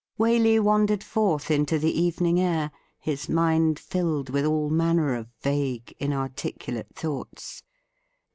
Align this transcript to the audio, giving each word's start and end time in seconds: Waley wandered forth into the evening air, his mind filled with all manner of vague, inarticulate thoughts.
Waley 0.19 0.59
wandered 0.59 1.03
forth 1.03 1.51
into 1.51 1.77
the 1.77 1.93
evening 1.95 2.39
air, 2.39 2.71
his 2.97 3.29
mind 3.29 3.77
filled 3.77 4.31
with 4.31 4.45
all 4.45 4.71
manner 4.71 5.13
of 5.15 5.27
vague, 5.43 5.95
inarticulate 5.99 6.87
thoughts. 6.95 7.61